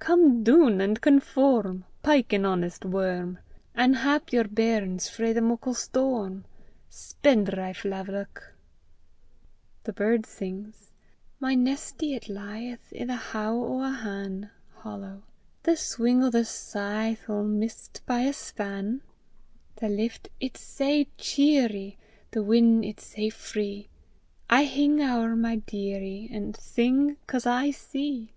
[0.00, 3.38] Come doon an' conform; Pyke an honest worm,
[3.72, 6.44] An' hap yer bairns frae the muckle storm,
[6.90, 8.52] Spendrife laverock!
[9.84, 10.90] THE BIRD SINGS:
[11.38, 14.50] My nestie it lieth I' the how (hollow) o' a han';
[15.62, 19.02] The swing o' the scythe 'Ill miss 't by a span.
[19.76, 21.96] The lift it's sae cheerie!
[22.32, 23.88] The win' it's sae free!
[24.50, 28.32] I hing ower my dearie, An' sing 'cause I see.